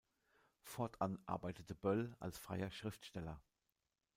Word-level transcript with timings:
Fortan 0.63 1.19
arbeitete 1.27 1.75
Böll 1.75 2.15
als 2.19 2.39
freier 2.39 2.71
Schriftsteller. 2.71 3.39